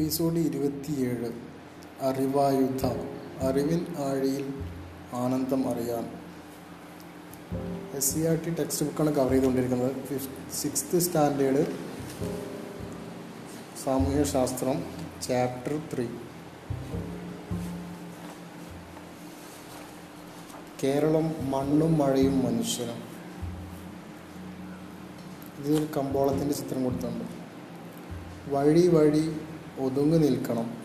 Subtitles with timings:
[0.00, 1.32] Episode ഇരുപത്തിയേഴ്.
[2.00, 3.00] അറിവായുധം
[3.48, 4.54] അറിവിൻ ആഴിയിൽ
[5.12, 6.04] ആനന്ദം അറിയാൻ.
[7.94, 10.04] S C R T text ബുക്കാണ് കവർ ചെയ്തുകൊണ്ടിരിക്കുന്നത്.
[10.04, 11.66] ഫിഫ്ത് സിക്സ്ത് സ്റ്റാൻഡേർഡ്
[13.84, 14.84] സാമൂഹ്യശാസ്ത്രം
[15.22, 16.06] ചാപ്റ്റർ ത്രീ
[20.84, 23.02] കേരളം മണ്ണും മഴയും മനുഷ്യനും.
[25.58, 27.24] ഇതിൽ കമ്പോളത്തിന്റെ ചിത്രം കൊടുത്തിട്ടുണ്ട്.
[28.54, 29.40] വഴി വഴി
[29.84, 30.80] ഒതുങ്ങി നിൽക്കണം.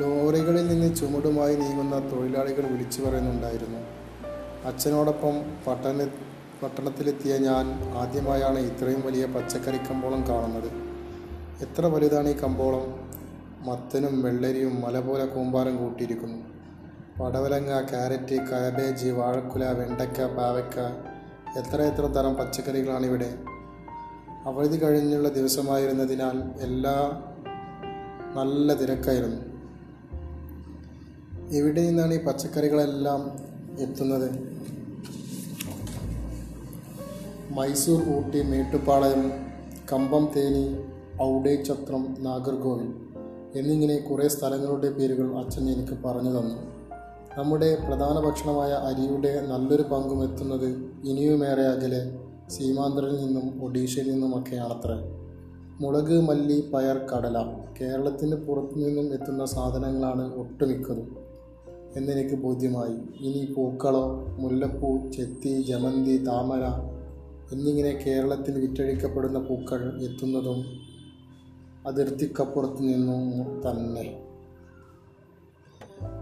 [0.00, 3.78] ലോറികളിൽ നിന്ന് ചുമടുമായി നീങ്ങുന്ന തൊഴിലാളികൾ വിളിച്ചു പറയുന്നുണ്ടായിരുന്നു.
[4.64, 5.34] അച്ഛനോടൊപ്പം
[5.66, 6.08] പട്ടണ
[6.62, 10.70] പട്ടണത്തിലെത്തിയ ഞാൻ ആദ്യമായാണ് ഇത്രയും വലിയ പച്ചക്കറി കമ്പോളം കാണുന്നത്.
[11.62, 12.84] എത്ര വലുതാണ് ഈ കമ്പോളം?
[13.68, 16.38] മത്തനും വെള്ളരിയും മല പോലെ കൂമ്പാരം കൂട്ടിയിരിക്കുന്നു.
[17.22, 20.78] പടവലങ്ങ ക്യാരറ്റ് കാബേജ് വാഴക്കുല വെണ്ടയ്ക്ക പാവയ്ക്ക
[21.58, 23.34] എത്ര എത്ര തരം പച്ചക്കറികളാണ് ഇവിടെ
[24.46, 27.22] അവധി കഴിഞ്ഞുള്ള ദിവസമായിരുന്നതിനാൽ എല്ലാ
[28.34, 29.40] നല്ല തിരക്കായിരുന്നു.
[31.52, 33.38] എവിടെ നിന്നാണ് ഈ പച്ചക്കറികളെല്ലാം
[33.78, 34.30] എത്തുന്നത്?
[37.50, 39.32] മൈസൂർ ഊട്ടി മേട്ടുപ്പാളയം
[39.92, 40.84] കമ്പം തേനി
[41.22, 42.94] ഔഡേ ചത്രം നാഗർകോവിൽ
[43.58, 46.56] എന്നിങ്ങനെ കുറേ സ്ഥലങ്ങളുടെ പേരുകൾ അച്ഛൻ എനിക്ക് പറഞ്ഞു തന്നു.
[47.38, 50.66] നമ്മുടെ പ്രധാന ഭക്ഷണമായ അരിയുടെ നല്ലൊരു പങ്കും എത്തുന്നത്
[51.04, 55.22] ഇനിയുമേറെ അകലെ സീമാന്തറിൽ നിന്നും ഒഡീഷയിൽ നിന്നുമൊക്കെയാണത്രേ.
[55.80, 61.16] മുളക് മല്ലി പയർ കടല കേരളത്തിന് പുറത്തു നിന്നും എത്തുന്ന സാധനങ്ങളാണ് ഒട്ടുമിക്കതും.
[61.96, 63.24] എന്നെനിക്ക് ബോധ്യമായി.
[63.26, 66.92] ഇനി പൂക്കളോ മുല്ലപ്പൂ ചെത്തി ജമന്തി താമര
[67.54, 70.64] എന്നിങ്ങനെ കേരളത്തിൽ വിറ്റഴിക്കപ്പെടുന്ന പൂക്കൾ എത്തുന്നതും
[71.86, 74.22] അതിർത്തിക്കപ്പുറത്ത് നിന്നും തന്നെ.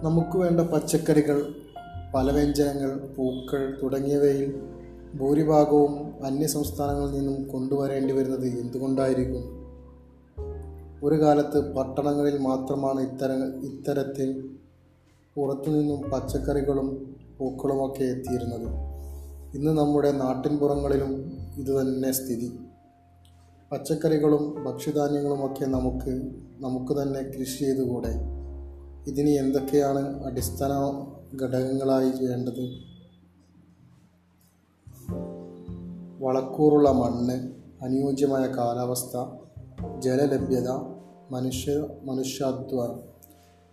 [0.02, 1.54] നമുക്ക് വേണ്ട പച്ചക്കറികൾ
[2.14, 4.62] പലവ്യഞ്ജനങ്ങൾ പൂക്കൾ തുടങ്ങിയവയിൽ
[5.14, 9.60] ഭൂരിഭാഗവും അന്യസംസ്ഥാനങ്ങളിൽ നിന്നും കൊണ്ടുവരേണ്ടി വരുന്നത് എന്തുകൊണ്ടായിരിക്കും?
[11.04, 13.32] ഒരു കാലത്ത് പട്ടണങ്ങളിൽ മാത്രമാണ് ഇത്തര
[13.64, 14.50] ഇത്തരത്തിൽ
[15.34, 18.68] പുറത്തുനിന്നും പച്ചക്കറികളും പൂക്കളുമൊക്കെ എത്തിയിരുന്നത്.
[19.54, 22.58] ഇന്ന് നമ്മുടെ നാട്ടിൻപുറങ്ങളിലും ഇതുതന്നെ സ്ഥിതി.
[23.72, 28.14] പച്ചക്കറികളും ഭക്ഷ്യധാന്യങ്ങളുമൊക്കെ നമുക്ക് നമുക്ക് തന്നെ കൃഷി ചെയ്തുകൂടെ?
[29.06, 30.70] ഇതിന് എന്തൊക്കെയാണ് അടിസ്ഥാന
[31.42, 32.89] ഘടകങ്ങളായി വേണ്ടത്?
[36.20, 37.50] വളക്കൂറുള്ള മണ്ണ്
[37.84, 39.16] അനുയോജ്യമായ കാലാവസ്ഥ
[39.98, 40.68] ജലലഭ്യത
[41.30, 41.72] മനുഷ്യ
[42.02, 43.00] മനുഷ്യാധ്വാനം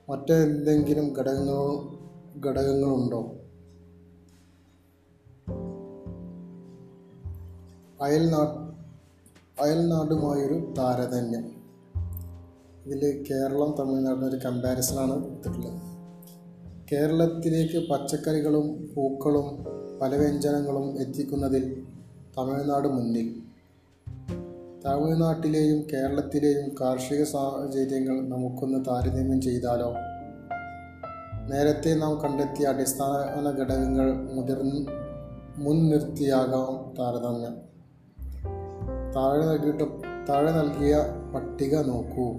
[0.10, 1.90] മറ്റെന്തെങ്കിലും ഘടകങ്ങൾ
[2.46, 3.22] ഘടകങ്ങളുണ്ടോ?
[8.02, 8.74] അയൽനാ
[9.62, 11.46] അയൽനാടുമായൊരു താരതമ്യം.
[12.86, 15.82] ഇതിൽ കേരളം തമിഴ്നാടിന് ഒരു കമ്പാരിസണാണ് എടുത്തിട്ടുള്ളത്.
[16.92, 19.66] കേരളത്തിലേക്ക് പച്ചക്കറികളും പൂക്കളും
[20.02, 21.84] പലവ്യഞ്ജനങ്ങളും എത്തിക്കുന്നതിൽ
[22.38, 23.36] തമിഴ്നാട് മുന്നിൽ.
[24.86, 29.94] തമിഴ്നാട്ടിലെയും കേരളത്തിലെയും കാർഷിക സാഹചര്യങ്ങൾ നമുക്കൊന്ന് താരതമ്യം ചെയ്താലോ?
[31.52, 34.86] നേരത്തെ നാം കണ്ടെത്തിയ അടിസ്ഥാന ഘടകങ്ങൾ മുതിർന്ന്
[35.58, 37.56] മുൻനിർത്തിയാകാം താരതമ്യം.
[39.16, 39.84] താഴെ നൽകിയിട്ട്
[40.30, 40.98] താഴെ നൽകിയ
[41.36, 42.34] പട്ടിക നോക്കൂ.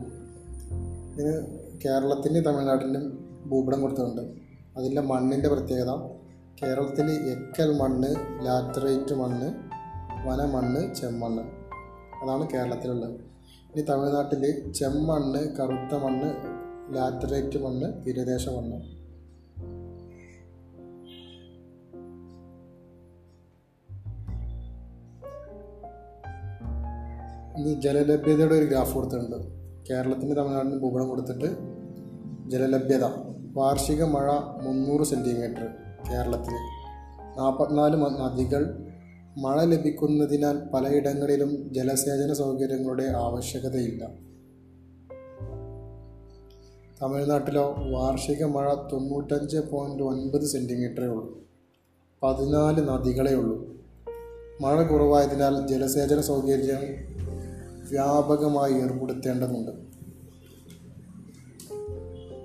[1.14, 1.46] ഇതിന്
[1.84, 4.22] കേരളത്തിന്റെയും തമിഴ്നാട്ടിന്റെയും ഭൂപടം കൊടുത്തിട്ടുണ്ട്.
[4.76, 5.90] അതിന്റെ മണ്ണിന്റെ പ്രത്യേകത
[6.62, 8.14] കേരളത്തിൽ എക്കൽ മണ്ണ്
[8.46, 9.67] ലാറ്ററേറ്റ് മണ്ണ്
[10.26, 11.42] വനമണ്ണ് ചെമ്മണ്ണ്.
[12.22, 13.14] അതാണ് കേരളത്തിലുള്ളത്.
[13.72, 16.58] ഇനി തമിഴ്നാട്ടിൽ ചെമ്മണ്ണ് കറുത്ത മണ്ണ്
[16.96, 18.98] ലാറ്ററൈറ്റ് മണ്ണ് തീരദേശ മണ്ണ്.
[27.58, 29.36] ഇനി ജലലഭ്യതയുടെ ഒരു ഗ്രാഫ് കൊടുത്തിട്ടുണ്ട്.
[29.90, 31.56] കേരളത്തിന് തമിഴ്നാടിന് ഭൂപടം കൊടുത്തിട്ട്
[32.50, 33.04] ജലലഭ്യത.
[33.52, 34.30] വാർഷിക മഴ
[34.62, 35.68] മുന്നൂറ് സെന്റിമീറ്റർ
[36.10, 36.54] കേരളത്തിൽ
[37.38, 38.87] നാൽപ്പത്തിനാല് നദികൾ
[39.38, 44.08] മഴ ലഭിക്കുന്നതിനാൽ പലയിടങ്ങളിലും ജലസേചന സൗകര്യങ്ങളുടെ ആവശ്യകതയില്ല.
[47.02, 51.40] തമിഴ്നാട്ടിലോ വാർഷിക മഴ തൊണ്ണൂറ്റഞ്ച് പോയിന്റ് ഒൻപത് സെന്റിമീറ്ററേ ഉള്ളൂ.
[52.22, 53.76] പതിനാല് നദികളേ ഉള്ളൂ.
[54.60, 56.80] മഴ കുറവായതിനാൽ ജലസേചന സൗകര്യം
[57.90, 59.70] വ്യാപകമായി ഏർപ്പെടുത്തേണ്ടതുണ്ട്.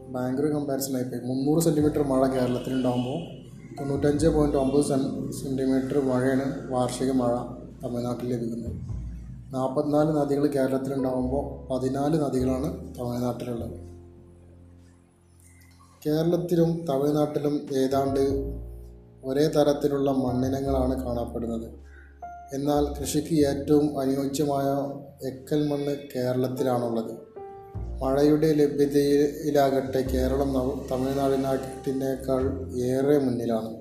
[0.10, 1.22] ബാംഗ്ലൂർ കമ്പാരിസൺ ആയിപ്പോയി.
[1.22, 3.43] മുന്നൂറ് സെന്റിമീറ്റർ മഴ കേരളത്തിലുണ്ടാകുമ്പോൾ
[3.80, 7.36] തൊണ്ണൂറ്റഞ്ച് പോയിന്റ് ഒമ്പത് സെൻ സെന്റിമീറ്റർ മഴയാണ് വാർഷിക മഴ
[7.84, 8.75] തമിഴ്നാട്ടിൽ ലഭിക്കുന്നത്
[9.54, 13.78] നാൽപ്പത്തിനാല് നദികൾ കേരളത്തിലുണ്ടാകുമ്പോൾ പതിനാല് നദികളാണ് തമിഴ്നാട്ടിലുള്ളത്.
[16.08, 18.20] കേരളത്തിലും തമിഴ്നാട്ടിലും ഏതാണ്ട്
[19.25, 21.68] ഒരേ തരത്തിലുള്ള മണ്ണിനങ്ങളാണ് കാണപ്പെടുന്നത്.
[22.54, 24.69] എന്നാൽ കൃഷിക്ക് ഏറ്റവും അനുയോജ്യമായ
[25.28, 27.32] എക്കൽ മണ്ണ് കേരളത്തിലാണുള്ളത്.
[28.04, 30.54] മഴയുടെ ലഭ്യതയിലാകട്ടെ കേരളം
[30.92, 33.76] തമിഴ്നാടിനാട്ടിനേക്കാൾ ഏറെ മുന്നിലാണ്.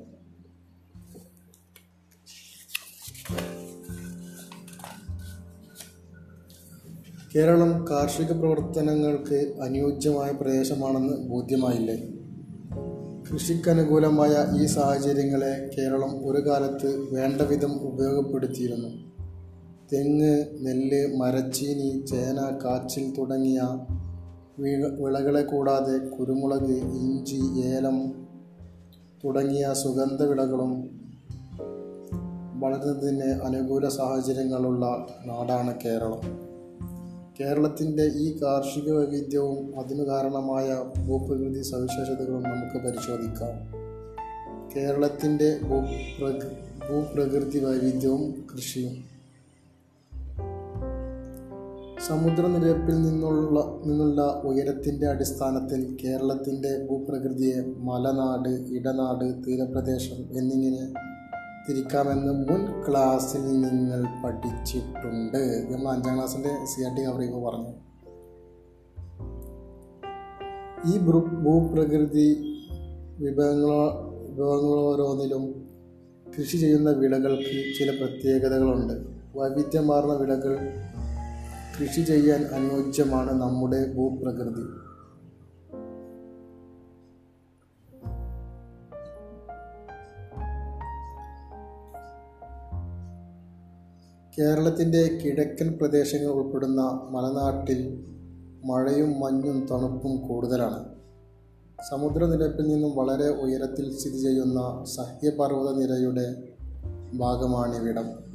[7.37, 11.97] കേരളം കാർഷിക പ്രവർത്തനങ്ങൾക്ക് അനുയോജ്യമായ പ്രദേശമാണെന്ന് ബോധ്യമായില്ലേ?
[13.33, 19.13] കൃഷിക്കനുകൂലമായ ഈ സാഹചര്യങ്ങളെ കേരളം ഒരു കാലത്ത് വേണ്ട വിധം ഉപയോഗപ്പെടുത്തിയിരുന്നു.
[19.93, 23.63] തെങ്ങ് നെല്ല് മരച്ചീനി ചേന കാച്ചിൽ തുടങ്ങിയ
[24.59, 28.27] വിളകളെ കൂടാതെ കുരുമുളക് ഇഞ്ചി ഏലം
[29.25, 31.03] തുടങ്ങിയ സുഗന്ധ വിളകളും
[32.61, 34.87] വളരുന്നതിന് അനുകൂല സാഹചര്യങ്ങളുള്ള
[35.27, 36.21] നാടാണ് കേരളം.
[37.41, 43.83] കേരളത്തിന്റെ ഈ കാർഷിക വൈവിധ്യവും അതിനു കാരണമായ ഭൂപ്രകൃതി സവിശേഷതകളും നമുക്ക് പരിശോധിക്കാം.
[44.77, 46.49] കേരളത്തിന്റെ ഭൂപ്രകൃ
[46.89, 49.12] ഭൂപ്രകൃതി വൈവിധ്യവും കൃഷിയും.
[52.09, 60.95] സമുദ്രനിരപ്പിൽ നിന്നുള്ള നിന്നുള്ള ഉയരത്തിന്റെ അടിസ്ഥാനത്തിൽ കേരളത്തിന്റെ ഭൂപ്രകൃതിയെ മലനാട് ഇടനാട് തീരപ്രദേശം എന്നിങ്ങനെ
[61.69, 67.73] തിരിക്കാമെന്ന് മുൻ ക്ലാസ്സിൽ നിങ്ങൾ പഠിച്ചിട്ടുണ്ട് നമ്മൾ അഞ്ചാം ക്ലാസ്സിന്റെ സി ആർ ടി കവറിയുമ്പോൾ പറഞ്ഞു.
[70.93, 70.99] ഈ
[71.45, 72.29] ഭൂപ്രകൃതി
[73.19, 73.83] വിഭവങ്ങളോ
[74.29, 75.45] വിഭവങ്ങളോരോന്നിലും
[76.39, 78.95] കൃഷി ചെയ്യുന്ന വിളകൾക്ക് ചില പ്രത്യേകതകളുണ്ട്.
[79.39, 80.59] വൈവിധ്യമാർന്ന വിളകൾ
[81.81, 84.65] കൃഷി ചെയ്യാൻ അനുയോജ്യമാണ് നമ്മുടെ ഭൂപ്രകൃതി.
[94.39, 96.81] കേരളത്തിന്റെ കിഴക്കൻ പ്രദേശങ്ങൾ ഉൾപ്പെടുന്ന
[97.11, 98.05] മലനാട്ടിൽ
[98.65, 100.85] മഴയും മഞ്ഞും തണുപ്പും കൂടുതലാണ്.
[101.91, 106.35] സമുദ്രനിരപ്പിൽ നിന്നും വളരെ ഉയരത്തിൽ സ്ഥിതി ചെയ്യുന്ന സഹ്യപർവത നിരയുടെ
[107.15, 108.32] ഭാഗമാണിവിടം.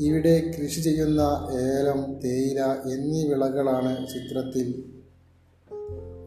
[0.00, 1.20] ഇവിടെ കൃഷി ചെയ്യുന്ന
[1.52, 2.60] ഏലം തേയില
[2.92, 4.84] എന്നീ വിളകളാണ് ചിത്രത്തിൽ.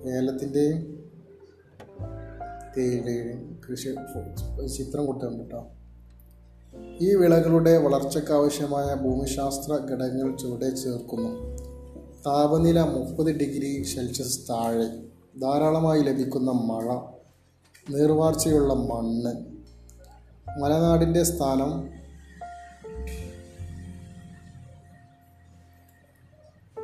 [0.09, 0.79] ഏലത്തിന്റെയും
[2.77, 3.95] തേയിലയുടെയും കൃഷി
[4.77, 5.67] ചിത്രം കൊടുത്തിട്ടുണ്ട് കേട്ടോ.
[7.01, 11.57] ഈ വിളകളുടെ വളർച്ചയ്ക്കാവശ്യമായ ഭൂമിശാസ്ത്ര ഘടകങ്ങൾ ചുവടെ ചേർക്കുന്നു.
[12.25, 14.87] താപനില മുപ്പത് ഡിഗ്രി സെൽഷ്യസ് താഴെ.
[15.39, 16.95] ധാരാളമായി ലഭിക്കുന്ന മഴ
[17.89, 19.33] നീർവാർച്ചയുള്ള മണ്ണ്.
[20.61, 21.92] മലനാടിന്റെ സ്ഥാനം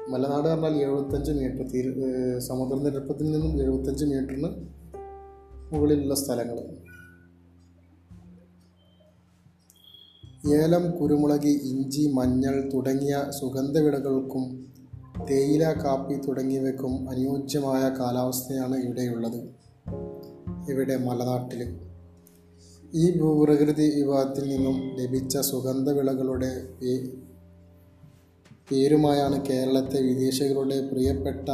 [0.10, 1.88] മലനാട് പറഞ്ഞാൽ എഴുപത്തഞ്ച് മീറ്റർ തീര
[2.40, 4.50] സമുദ്ര സമുദ്രനിരപ്പത്തിൽ നിന്നും എഴുപത്തഞ്ച് മീറ്ററിന്
[5.74, 6.60] മുകളിലുള്ള സ്ഥലങ്ങൾ.
[10.56, 14.46] ഏലം കുരുമുളക് ഇഞ്ചി മഞ്ഞൾ തുടങ്ങിയ സുഗന്ധവിളകൾക്കും
[15.32, 19.40] തേയില കാപ്പി തുടങ്ങിയവയ്ക്കും അനുയോജ്യമായ കാലാവസ്ഥയാണ് ഇവിടെയുള്ളത്.
[20.70, 21.62] ഇവിടെ മലനാട്ടിൽ
[22.94, 26.52] ഈ ഭൂപ്രകൃതി വിഭാഗത്തിൽ നിന്നും ലഭിച്ച സുഗന്ധവിളകളുടെ
[28.72, 31.50] പേരുമായാണ് കേരളത്തെ വിദേശികളുടെ പ്രിയപ്പെട്ട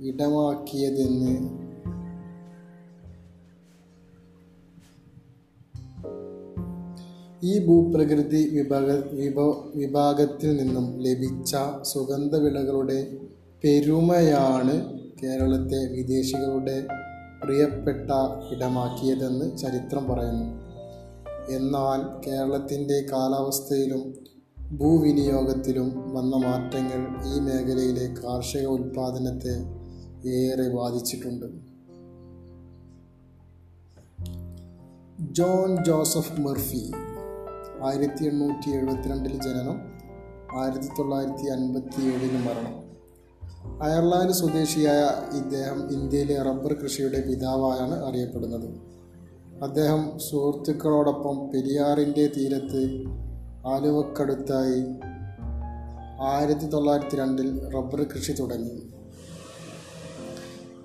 [0.00, 1.68] ഇടമാക്കിയതെന്ന്.
[7.42, 9.40] ഈ ഭൂപ്രകൃതി വിഭാഗ വിഭ
[9.74, 13.16] വിഭാഗത്തിൽ നിന്നും ലഭിച്ച സുഗന്ധവിളകളുടെ
[13.64, 16.86] പെരുമയാണ് കേരളത്തെ വിദേശികളുടെ
[17.44, 18.10] പ്രിയപ്പെട്ട
[18.52, 20.68] ഇടമാക്കിയതെന്ന് ചരിത്രം പറയുന്നു.
[21.56, 24.17] എന്നാൽ കേരളത്തിന്റെ കാലാവസ്ഥയിലും
[24.72, 29.54] ഭൂവിനിയോഗത്തിലും വന്ന മാറ്റങ്ങൾ ഈ മേഖലയിലെ കാർഷിക ഉൽപ്പാദനത്തെ
[30.28, 31.46] ഏറെ ബാധിച്ചിട്ടുണ്ട്.
[35.20, 36.92] ജോൺ ജോസഫ് മെർഫി
[37.82, 39.78] ആയിരത്തി എണ്ണൂറ്റി എഴുപത്തിരണ്ടിൽ ജനനം
[40.60, 42.88] ആയിരത്തി തൊള്ളായിരത്തി അൻപത്തി ഏഴിന് മരണം.
[43.82, 45.02] അയർലാൻഡ് സ്വദേശിയായ
[45.36, 48.68] ഇദ്ദേഹം ഇന്ത്യയിലെ റബ്ബർ കൃഷിയുടെ പിതാവായാണ് അറിയപ്പെടുന്നത്.
[49.62, 53.04] അദ്ദേഹം സുഹൃത്തുക്കളോടൊപ്പം പെരിയാറിന്റെ തീരത്ത്
[53.66, 54.84] ആലുവക്കടുത്തായി
[56.20, 58.82] ആയിരത്തി തൊള്ളായിരത്തി രണ്ടിൽ റബ്ബർ കൃഷി തുടങ്ങി.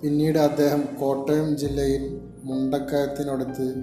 [0.01, 3.75] പിന്നീട് അദ്ദേഹം കോട്ടയം ജില്ലയിൽ മുണ്ടക്കയത്തിനടുത്ത്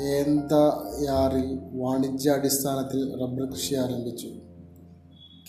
[0.00, 4.28] ഏന്തയാറിൽ വാണിജ്യാടിസ്ഥാനത്തിൽ റബ്ബർ കൃഷി ആരംഭിച്ചു.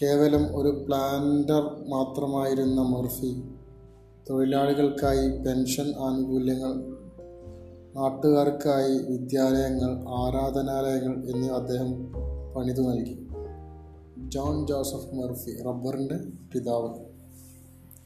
[0.02, 3.44] കേവലം ഒരു പ്ലാന്റർ മാത്രമായിരുന്ന മർഫി
[4.30, 6.97] തൊഴിലാളികൾക്കായി പെൻഷൻ ആനുകൂല്യങ്ങൾ
[7.98, 12.13] നാട്ടുകാർക്കായി വിദ്യാലയങ്ങൾ ആരാധനാലയങ്ങൾ എന്നിവ അദ്ദേഹം
[12.56, 13.27] പണിതു നൽകി.
[14.18, 16.20] ജോൺ ജോസഫ് മർഫി റബ്ബറിന്റെ
[16.54, 16.96] പിതാവ്.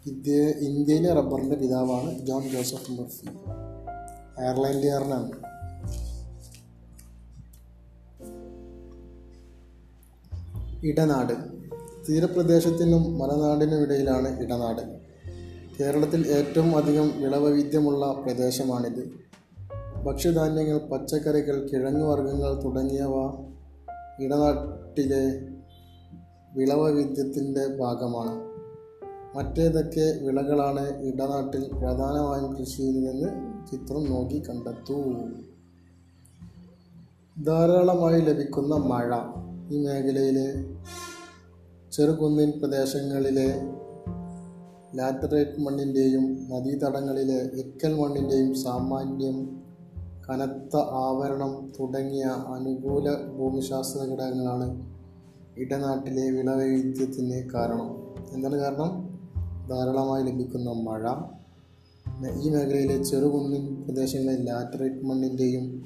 [0.06, 3.26] ഇന്ത്യ ഇന്ത്യയിലെ റബ്ബറിന്റെ പിതാവാണ് ജോൺ ജോസഫ് മർഫി.
[4.38, 5.32] അയർലൻഡുകാരനാണ്.
[10.86, 11.34] ഇടനാട്.
[12.10, 15.00] തീരപ്രദേശത്തിനും മലനാടിനും ഇടയിലാണ് ഇടനാട്.
[15.80, 19.31] കേരളത്തിൽ ഏറ്റവും അധികം വിളവൈവിധ്യമുള്ള പ്രദേശമാണിത്.
[20.04, 23.14] ഭക്ഷ്യധാന്യങ്ങൾ പച്ചക്കറികൾ കിഴങ്ങുവർഗങ്ങൾ തുടങ്ങിയവ
[24.20, 25.40] ഇടനാട്ടിലെ
[26.54, 28.52] വിളവൈവിധ്യത്തിന്റെ ഭാഗമാണ്.
[29.38, 33.28] മറ്റേതൊക്കെ വിളകളാണ് ഇടനാട്ടിൽ പ്രധാനമായും കൃഷി ചെയ്യുന്നതെന്ന്
[33.68, 34.96] ചിത്രം നോക്കി കണ്ടെത്തൂ.
[37.44, 39.16] ധാരാളമായി ലഭിക്കുന്ന മഴ
[39.74, 40.54] ഈ മേഖലയിലെ
[41.92, 43.62] ചെറുകുന്നിൻ പ്രദേശങ്ങളിലെ
[44.98, 49.61] ലാറ്ററൈറ്റ് മണ്ണിന്റെയും നദീതടങ്ങളിലെ എക്കൽ മണ്ണിന്റെയും സാമാന്യം
[50.32, 54.90] കനത്ത ആവരണം തുടങ്ങിയ അനുകൂല ഭൂമിശാസ്ത്ര ഘടകങ്ങളാണ്
[55.58, 57.96] ഇടനാട്ടിലെ വിളവൈവിധ്യത്തിന് കാരണം.
[58.32, 59.20] എന്താണ് കാരണം?
[59.70, 61.12] ധാരാളമായി ലഭിക്കുന്ന മഴ.
[62.42, 65.86] ഈ മേഖലയിലെ ചെറുകുന്നിൻ പ്രദേശങ്ങളിൽ ലാറ്ററൈറ്റ് മണ്ണിന്റെയും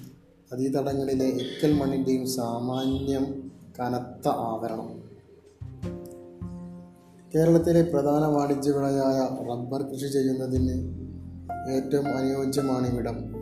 [0.54, 5.06] നദീതടങ്ങളിലെ എക്കൽ മണ്ണിന്റെയും സാമാന്യം കനത്ത ആവരണം.
[7.36, 10.72] കേരളത്തിലെ പ്രധാന വാണിജ്യ വിളയായ റബ്ബർ കൃഷി ചെയ്യുന്നതിന്
[11.72, 13.35] ഏറ്റവും അനുയോജ്യമാണ് ഇവിടം.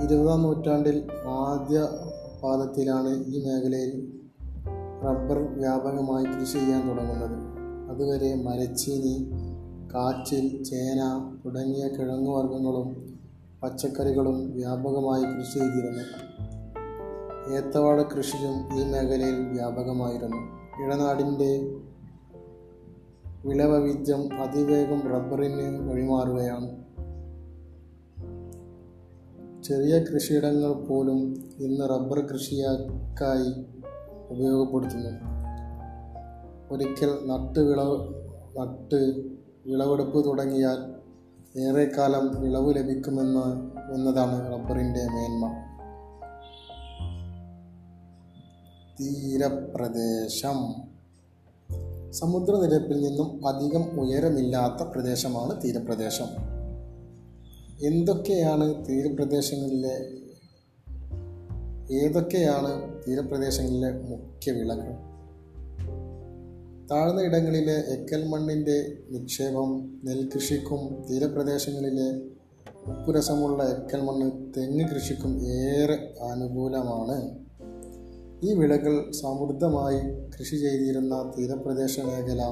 [0.00, 1.88] ഇരുപതാം നൂറ്റാണ്ടിൽ ആദ്യ
[2.42, 4.12] പാദത്തിലാണ് ഈ മേഖലയിൽ
[5.04, 7.38] റബ്ബർ വ്യാപകമായി കൃഷി ചെയ്യാൻ തുടങ്ങുന്നത്.
[7.90, 9.30] അതുവരെ മരച്ചീനി
[9.94, 13.18] കാച്ചിൽ ചേന തുടങ്ങിയ കിഴങ്ങുവർഗങ്ങളും
[13.62, 16.32] പച്ചക്കറികളും വ്യാപകമായി കൃഷി ചെയ്തിരുന്നു.
[17.54, 20.36] ഏത്തവാഴ കൃഷിയും ഈ മേഖലയിൽ വ്യാപകമായിരുന്നു.
[20.84, 21.76] ഇടനാടിന്റെ
[23.46, 26.81] വിളവൈവിധ്യം അതിവേഗം റബ്ബറിന് വഴിമാറുകയാണ്.
[29.64, 33.64] ചെറിയ കൃഷിയിടങ്ങൾ പോലും ഇന്ന് റബ്ബർ കൃഷിയാക്കായി
[34.28, 35.10] ഉപയോഗപ്പെടുത്തുന്നു.
[36.70, 38.14] ഒരിക്കൽ നട്ട് വിളവ്
[38.58, 39.20] നട്ട്
[39.66, 40.94] വിളവെടുപ്പ് തുടങ്ങിയാൽ
[41.60, 45.52] ഏറെക്കാലം വിളവ് ലഭിക്കുമെന്ന് എന്നതാണ് റബ്ബറിന്റെ മേന്മ.
[49.00, 50.74] തീരപ്രദേശം.
[52.10, 56.51] സമുദ്രനിരപ്പിൽ നിന്നും അധികം ഉയരമില്ലാത്ത പ്രദേശമാണ് തീരപ്രദേശം.
[57.82, 59.96] എന്തൊക്കെയാണ് തീരപ്രദേശങ്ങളിലെ
[61.94, 65.12] ഏതൊക്കെയാണ് തീരപ്രദേശങ്ങളിലെ മുഖ്യ വിളകൾ?
[66.90, 72.08] താഴ്ന്ന ഇടങ്ങളിലെ എക്കൽ മണ്ണിന്റെ നിക്ഷേപം നെൽകൃഷിക്കും തീരപ്രദേശങ്ങളിലെ
[72.90, 77.38] ഉപ്പുരസമുള്ള എക്കൽ മണ്ണ് തെങ്ങ് കൃഷിക്കും ഏറെ അനുകൂലമാണ്
[78.44, 82.42] ഈ വിളകൾ സമൃദ്ധമായി കൃഷി ചെയ്തിരുന്ന തീരപ്രദേശ മേഖല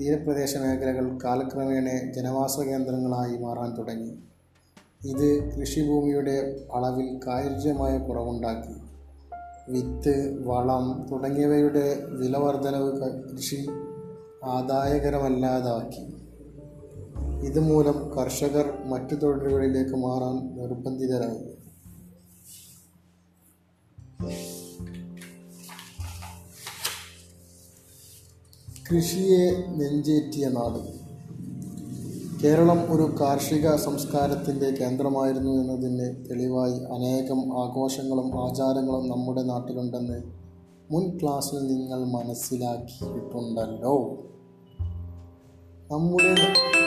[0.00, 4.18] തീരപ്രദേശ മേഖലകൾ കാലക്രമേണ ജനവാസ കേന്ദ്രങ്ങളായി മാറാൻ തുടങ്ങി.
[5.06, 8.74] ഇത് കൃഷിഭൂമിയുടെ അളവിൽ കാര്യമായ കുറവുണ്ടാക്കി.
[9.68, 12.92] വിത്ത് വളം തുടങ്ങിയവയുടെ വിലവർധനവ്
[13.36, 13.66] കൃഷി
[14.44, 16.16] ആദായകരമല്ലാതാക്കി.
[17.46, 21.56] ഇതുമൂലം കർഷകർ മറ്റു തൊഴിലുകളിലേക്ക് മാറാൻ നിർബന്ധിതരായി.
[28.90, 29.44] കൃഷിയെ
[29.76, 30.80] നെഞ്ചേറ്റിയ നാട്.
[32.42, 40.22] കേരളം ഒരു കാർഷിക സംസ്കാരത്തിന്റെ കേന്ദ്രമായിരുന്നു എന്നതിന് തെളിവായി അനേകം ആഘോഷങ്ങളും ആചാരങ്ങളും നമ്മുടെ നാട്ടിലുണ്ടെന്ന്
[40.90, 43.96] മുൻ ക്ലാസ്സിൽ നിങ്ങൾ മനസ്സിലാക്കിയിട്ടുണ്ടല്ലോ.
[45.92, 46.85] നമ്മുടെ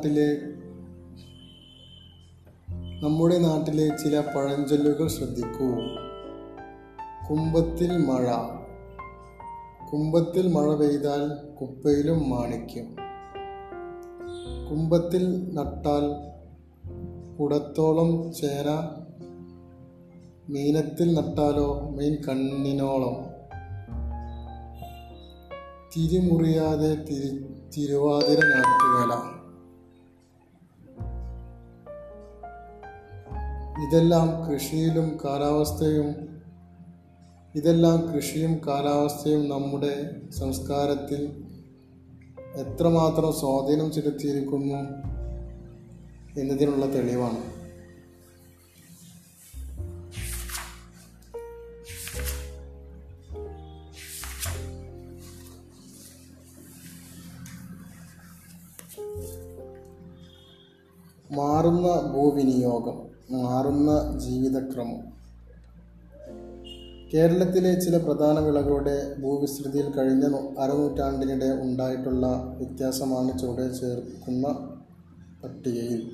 [0.00, 0.40] നാട്ടിലെ
[3.02, 5.68] നമ്മുടെ നാട്ടിലെ ചില പഴഞ്ചൊല്ലുകൾ ശ്രദ്ധിക്കൂ.
[7.30, 8.32] കുമ്പത്തിൽ മഴ.
[9.92, 12.96] കുമ്പത്തിൽ മഴ പെയ്താൽ കുപ്പയിലും മാണിക്യം.
[14.70, 16.06] കുമ്പത്തിൽ നട്ടാൽ
[17.36, 18.68] കുടത്തോളം ചേര.
[20.48, 23.16] മീനത്തിൽ നട്ടാലോ മീൻ കണ്ണിനോളം.
[25.96, 29.39] തിരിമുറിയാതെ തിരി തിരുവാതിര ഞാറ്റുവേല
[33.88, 36.40] ഇതെല്ലാം കൃഷിയിലും കാലാവസ്ഥയും
[37.54, 41.44] ഇതെല്ലാം കൃഷിയും കാലാവസ്ഥയും നമ്മുടെ സംസ്കാരത്തിൽ
[42.54, 44.76] എത്രമാത്രം സ്വാധീനം ചെലുത്തിയിരിക്കുന്നു
[46.40, 47.60] എന്നതിനുള്ള തെളിവാണ്.
[61.32, 63.09] മാറുന്ന ഭൂവിനിയോഗം.
[63.30, 65.20] മാറുന്ന ജീവിതക്രമം.
[67.14, 70.24] കേരളത്തിലെ ചില പ്രധാന വിളകളുടെ ഭൂവിസ്തൃതിയിൽ കഴിഞ്ഞ
[70.58, 72.26] അരനൂറ്റാണ്ടിനിടെ ഉണ്ടായിട്ടുള്ള
[72.58, 74.48] വ്യത്യാസമാണ് ചുവടെ ചേർക്കുന്ന
[75.44, 76.10] പട്ടികയിൽ.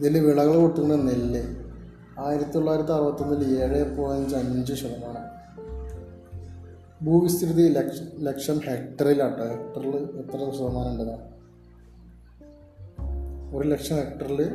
[0.00, 1.42] ഇതിൽ വിളകൾ കൂട്ടുന്ന നെല്ല്
[2.18, 5.40] ആയിരത്തി തൊള്ളായിരത്തി അറുപത്തൊന്നിൽ ഏഴ് പോയിന്റ് അഞ്ച് ശതമാനം.
[7.04, 9.44] ഭൂവിസ്തൃതി ലക്ഷ ലക്ഷം ഹെക്ടറിലാട്ടോ.
[9.44, 11.30] ഹെക്ടറിൽ എത്ര ശതമാനം ഉണ്ടെന്നാണ്
[13.56, 14.48] ഒരു ലക്ഷം ഹെക്ടറിൽ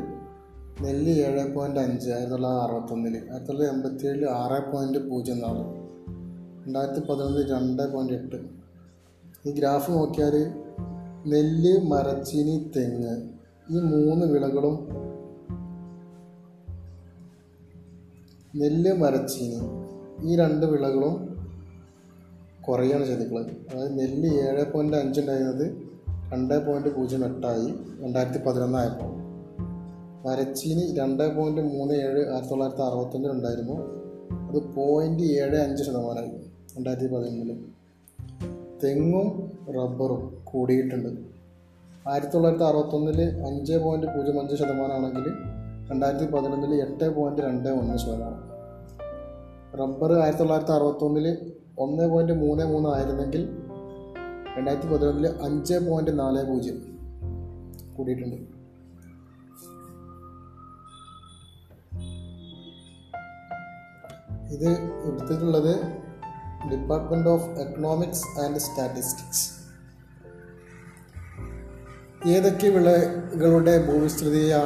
[0.82, 5.64] നെല്ല് ഏഴ് പോയിന്റ് അഞ്ച് ആയിരത്തി തൊള്ളായിരത്തി അറുപത്തൊന്നിൽ ആയിരത്തി തൊള്ളായിരത്തി എൺപത്തി ഏഴിൽ ആറ് പോയിന്റ് പൂജ്യം നാല്
[6.66, 8.36] രണ്ടായിരത്തി പതിനൊന്നിൽ രണ്ട് പോയിന്റ് എട്ട്.
[9.48, 10.36] ഈ ഗ്രാഫ് നോക്കിയാൽ
[11.28, 13.14] നെല്ല് മരച്ചീനി തെങ്ങ്
[13.70, 14.76] ഈ മൂന്ന് വിളകളും
[18.56, 19.62] നെല്ല് മരച്ചീനി
[20.32, 21.40] ഈ രണ്ട് വിളകളും
[22.62, 25.66] കുറയാണ് ചെയ്തിട്ടുള്ളത് അതായത് നെല്ല് ഏഴ് പോയിന്റ് അഞ്ചുണ്ടായിരുന്നത്
[26.34, 29.15] രണ്ട് പോയിന്റ് പൂജ്യം എട്ടായി രണ്ടായിരത്തി പതിനൊന്നായപ്പോൾ.
[30.26, 33.76] മരച്ചീനി രണ്ട് പോയിന്റ് മൂന്ന് ഏഴ് ആയിരത്തി തൊള്ളായിരത്തി അറുപത്തൊന്നിലുണ്ടായിരുന്നു
[34.50, 36.30] അത് പോയിന്റ് ഏഴ് അഞ്ച് ശതമാനമായി
[36.78, 37.66] രണ്ടായിരത്തി പതിനൊന്നിൽ
[38.84, 39.28] തെങ്ങും
[39.76, 41.10] റബ്ബറും കൂടിയിട്ടുണ്ട്.
[42.08, 45.30] ആയിരത്തി തൊള്ളായിരത്തി അറുപത്തൊന്നിൽ അഞ്ച് പോയിന്റ് പൂജ്യം അഞ്ച് ശതമാനമാണെങ്കിൽ
[45.92, 48.42] രണ്ടായിരത്തി പതിനൊന്നിൽ എട്ട് പോയിന്റ് രണ്ട് ഒന്ന് ശതമാനം.
[49.80, 53.50] റബ്ബർ ആയിരത്തി തൊള്ളായിരത്തി അറുപത്തൊന്നിൽ ഒന്ന് പോയിന്റ് മൂന്ന് മൂന്ന് ആയിരുന്നെങ്കിൽ
[54.58, 56.78] രണ്ടായിരത്തി പതിനൊന്നിൽ അഞ്ച് പോയിന്റ് നാല് പൂജ്യം
[57.98, 58.55] കൂടിയിട്ടുണ്ട്.
[64.52, 64.70] ഇത്
[65.08, 65.74] എടുത്തിട്ടുള്ളത്
[66.72, 69.56] department of economics and statistics
[72.28, 74.60] ഏതൊക്കെ വിളകളുടെ ഭൂവിസ്തൃതിയാ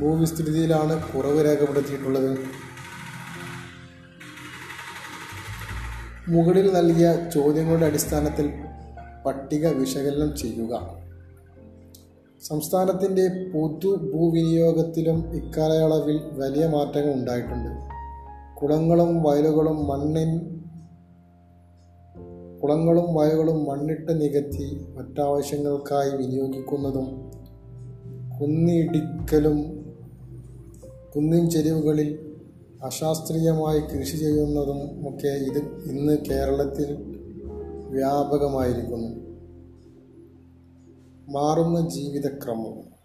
[0.00, 2.38] ഭൂവിസ്തൃതിയിലാണ് കുറവ് രേഖപ്പെടുത്തിയിട്ടുള്ളത്?
[6.28, 8.52] മുകളിൽ നൽകിയ ചോദ്യങ്ങളുടെ അടിസ്ഥാനത്തിൽ
[9.26, 10.96] പട്ടിക വിശകലനം ചെയ്യുക.
[12.42, 17.95] സംസ്ഥാനത്തിന്റെ പൊതു ഭൂവിനിയോഗത്തിലും ഇക്കാലയളവിൽ വലിയ മാറ്റങ്ങൾ ഉണ്ടായിട്ടുണ്ട്.
[18.62, 20.38] കുളങ്ങളും വയലുകളും മണ്ണിൻ
[22.62, 27.32] കുളങ്ങളും വയലുകളും മണ്ണിട്ട് നികത്തി മറ്റാവശ്യങ്ങൾക്കായി വിനിയോഗിക്കുന്നതും
[28.40, 29.58] കുന്നിടിക്കലും
[31.16, 32.36] കുന്നിൻ ചെരിവുകളിൽ
[32.82, 35.58] അശാസ്ത്രീയമായി കൃഷി ചെയ്യുന്നതും ഒക്കെ ഇത്
[35.90, 36.96] ഇന്ന് കേരളത്തിൽ
[37.88, 39.36] വ്യാപകമായിരിക്കുന്നു.
[41.28, 42.95] മാറുന്ന ജീവിതക്രമം.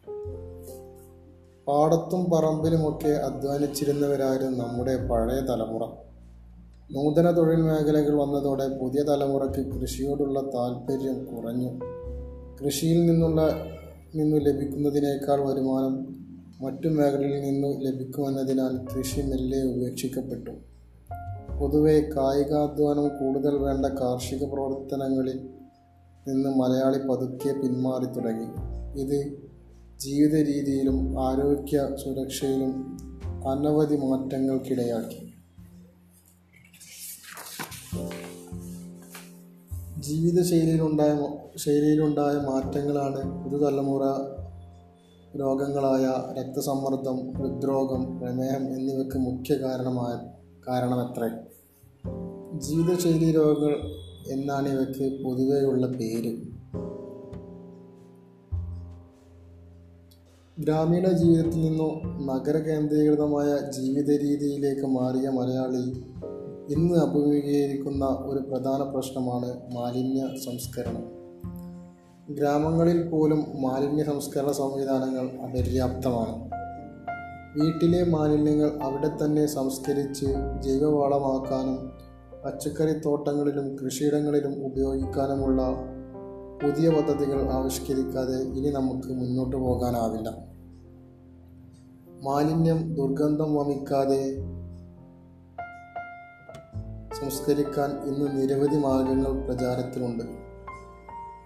[1.71, 5.85] പാടത്തും പറമ്പിലുമൊക്കെ അധ്വാനിച്ചിരുന്നവരായിരുന്നു നമ്മുടെ പഴയ തലമുറ.
[6.91, 11.79] നൂതന തൊഴിൽ മേഖലകൾ വന്നതോടെ പുതിയ തലമുറയ്ക്ക് കൃഷിയോടുള്ള താല്പര്യം കുറഞ്ഞു.
[12.63, 13.55] കൃഷിയിൽ നിന്നുള്ള
[14.15, 16.15] നിന്നു ലഭിക്കുന്നതിനേക്കാൾ വരുമാനം
[16.61, 20.51] മറ്റു മേഖലയിൽ നിന്നു ലഭിക്കുമെന്നതിനാൽ കൃഷി മെല്ലെ ഉപേക്ഷിക്കപ്പെട്ടു.
[21.59, 25.49] പൊതുവെ കായികാധ്വാനം കൂടുതൽ വേണ്ട കാർഷിക പ്രവർത്തനങ്ങളിൽ
[26.27, 28.47] നിന്ന് മലയാളി പതുക്കെ പിന്മാറി തുടങ്ങി.
[28.99, 29.50] ഇത്
[30.01, 32.97] ജീവിത രീതിയിലും ആരോഗ്യ സുരക്ഷയിലും
[33.47, 35.33] അനവധി മാറ്റങ്ങൾക്കിടയാക്കി.
[39.99, 44.03] ജീവിതശൈലിയിലുണ്ടായ ശൈലിയിലുണ്ടായ മാറ്റങ്ങളാണ് പുതുതലമുറ
[45.39, 50.13] രോഗങ്ങളായ രക്തസമ്മർദ്ദം ഹൃദ്രോഗം പ്രമേഹം എന്നിവയ്ക്ക് മുഖ്യ കാരണമായ
[50.67, 51.29] കാരണമത്രേ?
[52.57, 53.75] ജീവിതശൈലി രോഗങ്ങൾ
[54.27, 56.50] എന്നാണ് ഇവയ്ക്ക് പൊതുവെയുള്ള പേര്.
[60.61, 66.03] ഗ്രാമീണ ജീവിതത്തിൽ നിന്നും നഗര കേന്ദ്രീകൃതമായ ജീവിത രീതിയിലേക്ക് മാറിയ മലയാളി
[66.73, 71.03] ഇന്ന് അഭിമുഖീകരിക്കുന്ന ഒരു പ്രധാന പ്രശ്നമാണ് മാലിന്യ സംസ്കരണം.
[72.35, 76.49] ഗ്രാമങ്ങളിൽ പോലും മാലിന്യ സംസ്കരണ സംവിധാനങ്ങൾ അപര്യാപ്തമാണ്.
[77.59, 80.25] വീട്ടിലെ മാലിന്യങ്ങൾ അവിടെ തന്നെ സംസ്കരിച്ച്
[80.59, 81.91] ജൈവവളമാക്കാനും
[82.45, 85.61] പച്ചക്കറി തോട്ടങ്ങളിലും കൃഷിയിടങ്ങളിലും ഉപയോഗിക്കാനുമുള്ള
[86.63, 90.50] പുതിയ പദ്ധതികൾ ആവിഷ്കരിക്കാതെ ഇനി നമുക്ക് മുന്നോട്ട് പോകാനാവില്ല.
[92.23, 94.35] മാലിന്യം ദുർഗന്ധം വമിക്കാതെ
[97.13, 100.23] സംസ്കരിക്കാൻ ഇന്ന് നിരവധി മാർഗങ്ങൾ പ്രചാരത്തിലുണ്ട്.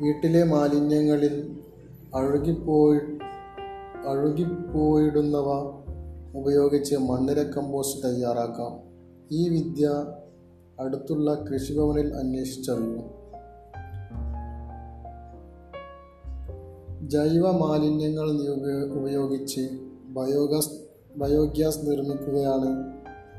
[0.01, 1.57] വീട്ടിലെ മാലിന്യങ്ങളിൽ
[2.15, 2.99] അഴുകിപ്പോയി
[4.07, 5.47] അഴുകിപ്പോയിടുന്നവ
[6.35, 8.79] ഉപയോഗിച്ച് മണ്ണിര കമ്പോസ്റ്റ് തയ്യാറാക്കാം.
[9.31, 9.89] ഈ വിദ്യ
[10.79, 13.01] അടുത്തുള്ള കൃഷിഭവനിൽ അന്വേഷിച്ചറിഞ്ഞു
[17.07, 18.29] ജൈവ മാലിന്യങ്ങൾ
[18.91, 19.84] ഉപയോഗിച്ച്
[20.15, 20.69] ബയോഗ്യാസ്
[21.17, 22.67] ബയോഗ്യാസ് നിർമ്മിക്കുകയാണ്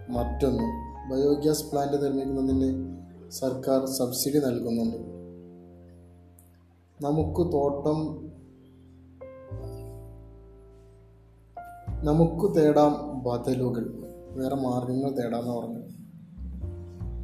[0.09, 0.63] മറ്റൊന്ന്.
[1.11, 2.97] ബയോഗ്യാസ് പ്ലാന്റ് നിർമ്മിക്കുന്നതിന്
[3.31, 4.97] സർക്കാർ സബ്സിഡി നൽകുന്നുണ്ട്.
[7.05, 8.27] നമുക്ക് തോട്ടം
[12.05, 14.05] നമുക്ക് തേടാം ബദലുകൾ.
[14.31, 15.83] വേറെ മാർഗങ്ങൾ തേടാമെന്ന് പറഞ്ഞു.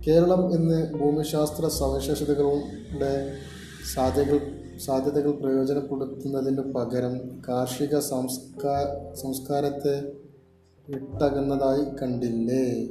[0.06, 3.32] കേരളം ഇന്ന് ഭൂമിശാസ്ത്ര സവിശേഷതകളുടെ
[3.94, 10.12] സാധ്യതകൾ സാധ്യതകൾ പ്രയോജനപ്പെടുത്തുന്നതിന് പകരം കാർഷിക സംസ്കാ സംസ്കാരത്തെ
[10.88, 12.86] വിട്ടകന്നതായി കണ്ടില്ലേ?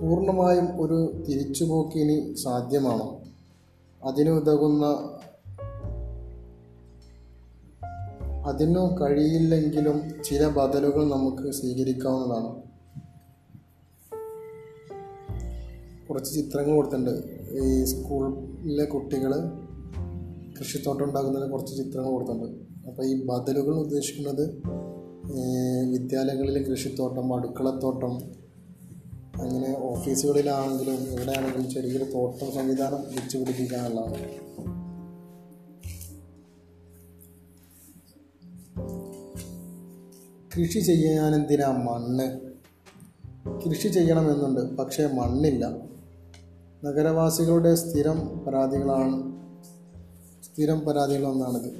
[0.00, 3.20] പൂർണമായും ഒരു തിരിച്ചുപോക്കിന് സാധ്യമാണോ?
[4.04, 4.86] അതിനുതകുന്ന
[8.46, 12.63] അതിനു കഴിയില്ലെങ്കിലും ചില ബദലുകൾ നമുക്ക് സ്വീകരിക്കാവുന്നതാണ്.
[16.08, 17.14] കുറച്ച് ചിത്രങ്ങൾ കൊടുത്തിട്ടുണ്ട്.
[17.62, 19.32] ഈ സ്കൂളിലെ കുട്ടികൾ
[20.58, 22.48] കൃഷിത്തോട്ടം ഉണ്ടാക്കുന്നതിന് കുറച്ച് ചിത്രങ്ങൾ കൊടുത്തിട്ടുണ്ട്.
[22.88, 24.44] അപ്പോൾ ഈ ബദലുകൾ ഉദ്ദേശിക്കുന്നത്
[25.92, 28.14] വിദ്യാലയങ്ങളിലെ കൃഷിത്തോട്ടം അടുക്കളത്തോട്ടം
[29.42, 34.20] അങ്ങനെ ഓഫീസുകളിലാണെങ്കിലും എവിടെയാണെങ്കിലും ചെറിയൊരു തോട്ടം സംവിധാനം വെച്ച് പിടിപ്പിക്കാനുള്ളതാണ്.
[40.56, 42.26] കൃഷി ചെയ്യാൻ എന്തിനാ മണ്ണ്?
[43.62, 45.64] കൃഷി ചെയ്യണമെന്നുണ്ട് പക്ഷേ മണ്ണില്ല.
[46.84, 49.16] നഗരവാസികളുടെ സ്ഥിരം പരാതികളാണ്
[50.42, 51.70] സ്ഥിരം പരാതികളൊന്നാണിത്